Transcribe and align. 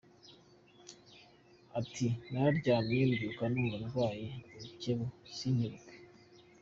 Ati 1.79 2.05
“Nararyamye 2.31 2.99
mbyuka 3.09 3.43
numva 3.51 3.77
ndwaye 3.83 4.27
urukebu, 4.55 5.05
sinkebuke. 5.37 5.93